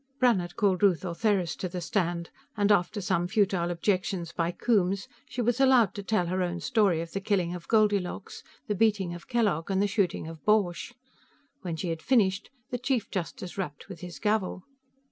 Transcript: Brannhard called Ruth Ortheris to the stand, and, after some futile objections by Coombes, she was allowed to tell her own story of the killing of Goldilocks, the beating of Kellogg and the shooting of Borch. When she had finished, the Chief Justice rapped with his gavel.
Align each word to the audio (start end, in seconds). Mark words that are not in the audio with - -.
Brannhard 0.19 0.55
called 0.55 0.81
Ruth 0.81 1.05
Ortheris 1.05 1.55
to 1.57 1.69
the 1.69 1.79
stand, 1.79 2.31
and, 2.57 2.71
after 2.71 3.01
some 3.01 3.27
futile 3.27 3.69
objections 3.69 4.31
by 4.31 4.49
Coombes, 4.49 5.07
she 5.29 5.43
was 5.43 5.59
allowed 5.59 5.93
to 5.93 6.01
tell 6.01 6.25
her 6.25 6.41
own 6.41 6.59
story 6.59 7.01
of 7.01 7.11
the 7.11 7.21
killing 7.21 7.53
of 7.53 7.67
Goldilocks, 7.67 8.41
the 8.65 8.73
beating 8.73 9.13
of 9.13 9.27
Kellogg 9.27 9.69
and 9.69 9.79
the 9.79 9.85
shooting 9.85 10.25
of 10.27 10.43
Borch. 10.43 10.95
When 11.61 11.75
she 11.75 11.89
had 11.89 12.01
finished, 12.01 12.49
the 12.71 12.79
Chief 12.79 13.11
Justice 13.11 13.59
rapped 13.59 13.89
with 13.89 13.99
his 13.99 14.17
gavel. 14.17 14.63